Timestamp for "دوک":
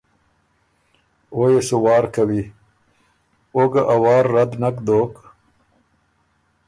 4.85-5.13